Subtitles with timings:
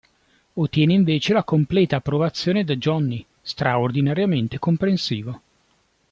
[0.53, 5.41] Ottiene invece la completa approvazione da Jonny, straordinariamente comprensivo.